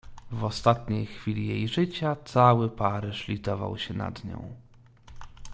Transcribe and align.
"W 0.31 0.43
ostatniej 0.43 1.05
chwili 1.05 1.47
jej 1.47 1.67
życia 1.67 2.15
cały 2.25 2.69
Paryż 2.69 3.27
litował 3.27 3.77
się 3.77 3.93
nad 3.93 4.23
nią." 4.23 4.55